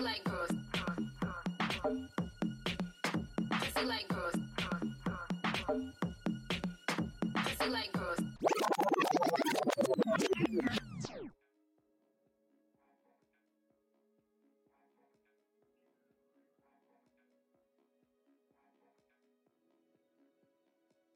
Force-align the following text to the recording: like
like 0.00 0.27